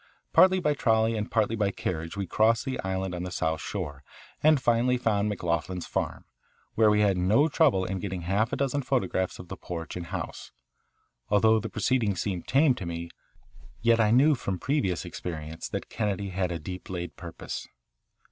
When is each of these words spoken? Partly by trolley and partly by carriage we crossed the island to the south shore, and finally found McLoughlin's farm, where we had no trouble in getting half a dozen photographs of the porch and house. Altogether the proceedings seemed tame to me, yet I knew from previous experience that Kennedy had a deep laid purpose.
Partly 0.33 0.59
by 0.59 0.73
trolley 0.73 1.15
and 1.15 1.29
partly 1.29 1.55
by 1.55 1.69
carriage 1.69 2.17
we 2.17 2.25
crossed 2.25 2.65
the 2.65 2.79
island 2.79 3.13
to 3.13 3.19
the 3.19 3.29
south 3.29 3.61
shore, 3.61 4.03
and 4.41 4.59
finally 4.59 4.97
found 4.97 5.29
McLoughlin's 5.31 5.85
farm, 5.85 6.25
where 6.73 6.89
we 6.89 7.01
had 7.01 7.17
no 7.17 7.47
trouble 7.47 7.85
in 7.85 7.99
getting 7.99 8.21
half 8.21 8.51
a 8.51 8.55
dozen 8.55 8.81
photographs 8.81 9.37
of 9.37 9.47
the 9.47 9.55
porch 9.57 9.95
and 9.95 10.07
house. 10.07 10.53
Altogether 11.29 11.59
the 11.59 11.69
proceedings 11.69 12.19
seemed 12.19 12.47
tame 12.47 12.73
to 12.73 12.87
me, 12.87 13.11
yet 13.83 13.99
I 13.99 14.09
knew 14.09 14.33
from 14.33 14.57
previous 14.57 15.05
experience 15.05 15.69
that 15.69 15.87
Kennedy 15.89 16.29
had 16.29 16.51
a 16.51 16.57
deep 16.57 16.89
laid 16.89 17.15
purpose. 17.15 17.67